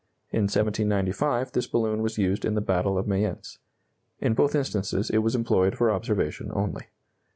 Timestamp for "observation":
5.91-6.49